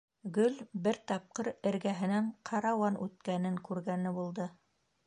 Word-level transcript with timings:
Гөл 0.35 0.55
бер 0.87 0.97
тапҡыр, 1.11 1.49
эргәһенән 1.73 2.33
ҡарауан 2.51 2.99
үткәнен 3.09 3.63
күргәне 3.71 4.17
булды. 4.19 4.53